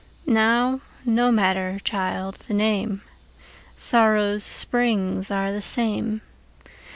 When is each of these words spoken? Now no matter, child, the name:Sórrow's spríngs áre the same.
Now 0.25 0.81
no 1.05 1.31
matter, 1.31 1.77
child, 1.83 2.37
the 2.47 2.55
name:Sórrow's 2.55 4.43
spríngs 4.43 5.27
áre 5.29 5.53
the 5.53 5.61
same. 5.61 6.21